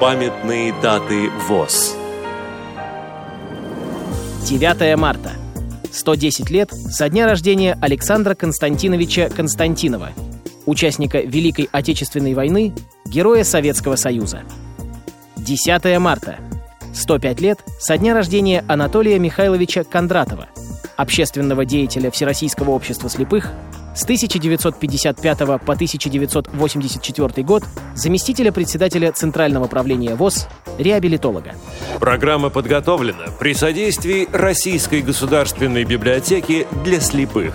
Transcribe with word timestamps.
Памятные 0.00 0.72
даты 0.80 1.28
ВОЗ 1.46 1.94
9 4.46 4.96
марта. 4.96 5.32
110 5.92 6.48
лет 6.48 6.70
со 6.72 7.10
дня 7.10 7.26
рождения 7.26 7.76
Александра 7.82 8.34
Константиновича 8.34 9.28
Константинова, 9.28 10.12
участника 10.64 11.18
Великой 11.18 11.68
Отечественной 11.70 12.32
войны, 12.32 12.72
героя 13.04 13.44
Советского 13.44 13.96
Союза. 13.96 14.40
10 15.36 15.98
марта. 15.98 16.38
105 16.94 17.40
лет 17.42 17.58
со 17.78 17.98
дня 17.98 18.14
рождения 18.14 18.64
Анатолия 18.68 19.18
Михайловича 19.18 19.84
Кондратова, 19.84 20.48
общественного 20.96 21.66
деятеля 21.66 22.10
Всероссийского 22.10 22.70
общества 22.70 23.10
слепых, 23.10 23.52
с 23.94 24.04
1955 24.04 25.38
по 25.38 25.72
1984 25.72 27.42
год 27.42 27.64
заместителя 27.94 28.52
председателя 28.52 29.12
Центрального 29.12 29.66
правления 29.66 30.14
ВОЗ, 30.14 30.48
реабилитолога. 30.78 31.54
Программа 31.98 32.50
подготовлена 32.50 33.26
при 33.38 33.54
содействии 33.54 34.28
Российской 34.32 35.02
государственной 35.02 35.84
библиотеки 35.84 36.66
для 36.84 37.00
слепых. 37.00 37.54